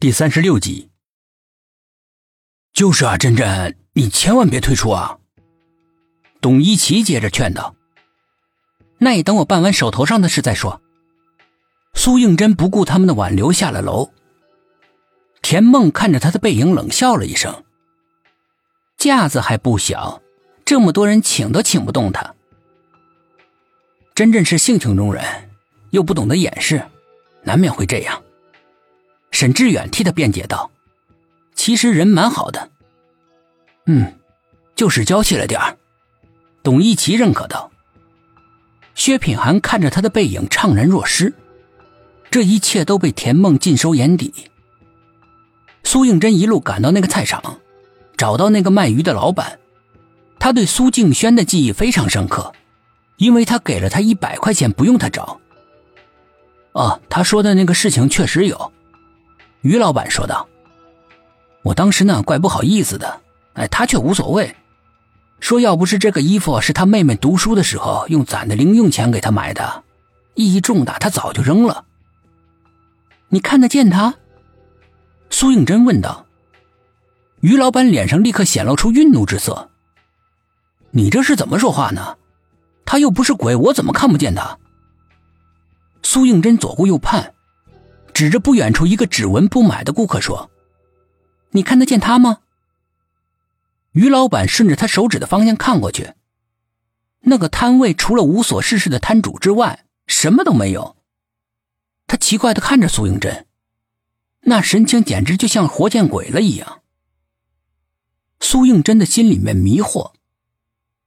[0.00, 0.88] 第三十六集，
[2.72, 5.18] 就是啊，珍珍，你千万别退出啊！
[6.40, 7.76] 董一奇接着劝道
[8.96, 10.80] ：“那也等我办完手头上的事再说。”
[11.92, 14.10] 苏应真不顾他们的挽留，下了楼。
[15.42, 17.62] 田梦看着他的背影，冷笑了一声
[18.96, 20.22] ：“架子还不小，
[20.64, 22.34] 这么多人请都请不动他。
[24.14, 25.50] 真真是性情中人，
[25.90, 26.82] 又不懂得掩饰，
[27.42, 28.18] 难免会这样。”
[29.40, 30.70] 沈志远替他辩解道
[31.56, 32.68] ：“其实人蛮好的。
[33.88, 34.18] ”“嗯，
[34.76, 35.78] 就是娇气了点儿。”
[36.62, 37.70] 董一奇认可道。
[38.94, 41.32] 薛品涵看着他的背影，怅然若失。
[42.30, 44.50] 这一切都被田梦尽收眼底。
[45.84, 47.60] 苏应真一路赶到那个菜场，
[48.18, 49.58] 找到那个卖鱼的老板。
[50.38, 52.52] 他对苏静轩的记忆非常深刻，
[53.16, 55.40] 因为他给了他一百块钱，不用他找。
[56.72, 58.69] 哦，他说的那个事情确实有。
[59.62, 60.48] 于老板说道
[61.62, 63.20] ：“我当时呢，怪不好意思的。
[63.54, 64.54] 哎，他却无所谓，
[65.40, 69.84] 说要不是这个衣服是他妹妹读书的时候用攒的零用钱给他买的，
[70.34, 71.84] 意义重大，他早就扔了。
[73.28, 74.14] 你看得见他？”
[75.30, 76.26] 苏应真问道。
[77.40, 79.70] 于老板脸上立刻显露出愠怒之色
[80.92, 82.16] ：“你这是怎么说话呢？
[82.84, 84.58] 他又不是鬼，我怎么看不见他？”
[86.02, 87.34] 苏应真左顾右盼。
[88.20, 90.50] 指着不远处一个只闻不买的顾客说
[91.52, 92.40] ：“你看得见他吗？”
[93.92, 96.12] 于老板顺着他手指的方向看过去，
[97.20, 100.98] 那个摊位除了无所事事的摊主之外，什么都没有。
[102.06, 103.46] 他奇怪的看着苏应真，
[104.42, 106.82] 那神情简直就像活见鬼了一样。
[108.38, 110.12] 苏应真的心里面迷惑，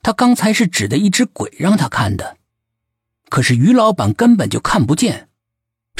[0.00, 2.38] 他刚才是指的一只鬼让他看的，
[3.28, 5.28] 可是于老板根本就看不见。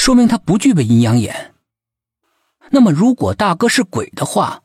[0.05, 1.55] 说明他不具备阴阳眼。
[2.72, 4.62] 那么，如果大哥是鬼的话，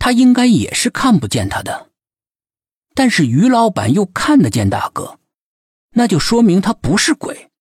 [0.00, 1.90] 他应该也是看不见他的。
[2.92, 5.20] 但是于老板又看得见大哥，
[5.92, 7.52] 那就说明他不是鬼。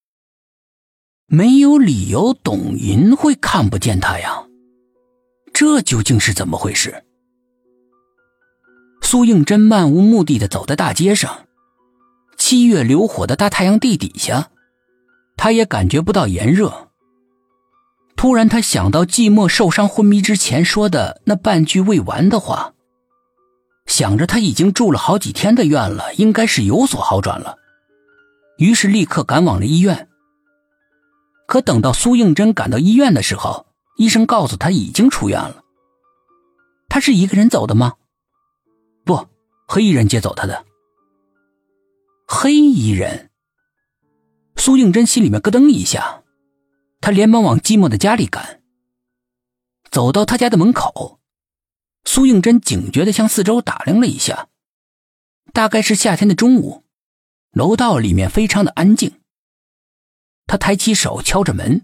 [1.27, 4.47] 没有理由董银会看不见他呀，
[5.53, 7.05] 这究竟是怎么回事？
[9.03, 11.45] 苏应真漫无目的的走在大街上，
[12.39, 14.49] 七月流火的大太阳地底下，
[15.37, 16.89] 他也感觉不到炎热。
[18.23, 22.73] 突然，他想到季末受伤昏迷之前说的那半句未完的话，
[23.85, 27.57] 想着他已经住了好几天的院了，应该是有所好转了，
[28.57, 30.07] 于是立刻赶往了医院。
[31.45, 33.65] 可等到苏应真赶到医院的时候，
[33.97, 35.61] 医生告诉他已经出院了。
[36.87, 37.95] 他是一个人走的吗？
[39.03, 39.27] 不，
[39.67, 40.63] 黑衣人接走他的。
[42.25, 43.31] 黑衣人。
[44.55, 46.22] 苏应真心里面咯噔一下。
[47.03, 48.61] 他连忙往季末的家里赶。
[49.91, 51.19] 走到他家的门口，
[52.05, 54.47] 苏应真警觉的向四周打量了一下。
[55.51, 56.85] 大概是夏天的中午，
[57.51, 59.19] 楼道里面非常的安静。
[60.47, 61.81] 他抬起手敲着门，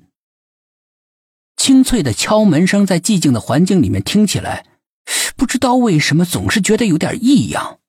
[1.57, 4.65] 清脆的敲门声在寂静的环境里面听起来，
[5.35, 7.81] 不知道为什么总是觉得有点异样。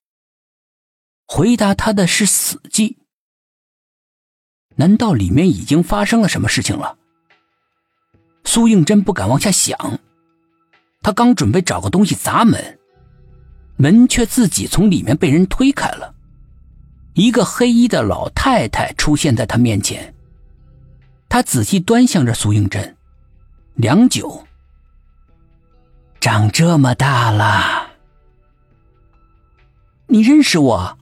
[1.29, 2.97] 回答他的是死寂。
[4.75, 6.99] 难道里面已经发生了什么事情了？
[8.53, 9.78] 苏应真不敢往下想，
[11.03, 12.81] 他刚准备找个东西砸门，
[13.77, 16.12] 门却自己从里面被人推开了。
[17.15, 20.12] 一个黑衣的老太太出现在他面前，
[21.28, 22.97] 他仔细端详着苏应真，
[23.75, 24.44] 良久，
[26.19, 27.91] 长这么大了，
[30.09, 30.99] 你认识我？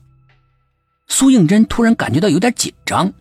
[1.07, 3.11] 苏应真突然感觉到有点紧张，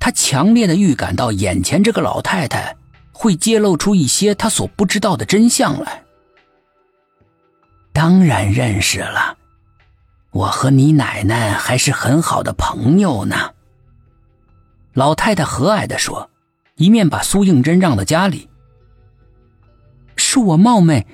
[0.00, 2.74] 他强烈的预感到眼前这个老太太。
[3.20, 6.04] 会揭露出一些他所不知道的真相来。
[7.92, 9.36] 当然认识了，
[10.30, 13.54] 我和你奶奶还是很好的朋友呢。
[14.92, 16.30] 老太太和蔼的说，
[16.76, 18.48] 一面把苏应真让到家里。
[20.14, 21.04] 恕我冒昧，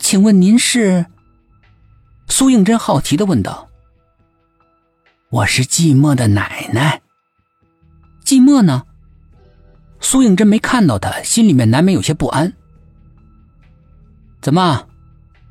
[0.00, 1.06] 请问您是？
[2.26, 3.68] 苏应真好奇的问道。
[5.28, 7.00] 我是寂寞的奶奶。
[8.24, 8.82] 寂寞呢？
[10.00, 12.52] 苏应真没看到他，心里面难免有些不安。
[14.40, 14.88] 怎么，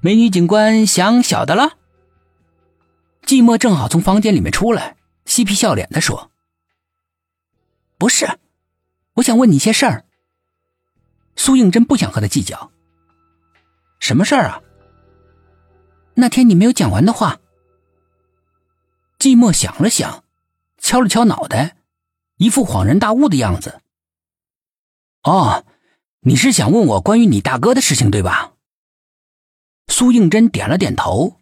[0.01, 1.78] 美女警官想小的了？
[3.24, 6.31] 寂寞正好从房间里面出来，嬉皮笑脸的说
[8.00, 8.28] ：“不是，
[9.13, 10.06] 我想问你些事儿。”
[11.38, 12.72] 苏应真不想和他计较。
[14.00, 14.62] 什么事儿啊？
[16.16, 17.40] 那天你没有讲完的话。
[19.19, 20.24] 寂寞想了想，
[20.80, 21.78] 敲了敲脑袋，
[22.38, 23.81] 一副恍然大悟的样子。
[25.24, 25.66] 哦，
[26.21, 28.54] 你是想问我关于你大哥的事情对吧？
[29.88, 31.39] 苏应真点了点头。